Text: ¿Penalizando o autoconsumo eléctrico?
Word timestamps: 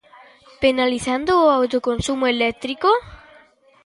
¿Penalizando 0.61 1.31
o 1.45 1.53
autoconsumo 1.59 2.25
eléctrico? 2.35 2.89